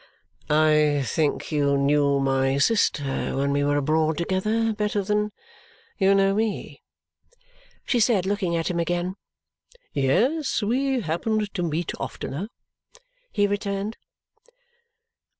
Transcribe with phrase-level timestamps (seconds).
[0.49, 5.31] "I think you knew my sister when we were abroad together better than
[5.99, 6.81] you know me?"
[7.85, 9.13] she said, looking at him again.
[9.93, 12.47] "Yes, we happened to meet oftener,"
[13.31, 13.95] he returned.